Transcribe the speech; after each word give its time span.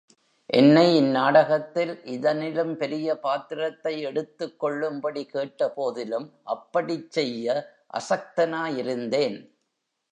என்னை 0.49 0.85
இந் 0.95 1.09
நாடகத்தில் 1.09 1.91
இதனிலும் 2.05 2.73
பெரிய 2.75 3.19
பாத்திரத்தை 3.19 3.93
எடுத்துக் 4.01 4.57
கொள்ளும்படி 4.59 5.23
கேட்டபோதிலும் 5.33 6.27
அப்படிச் 6.45 7.11
செய்ய 7.11 7.47
அசக்தனாயிருந்தேன். 7.93 9.39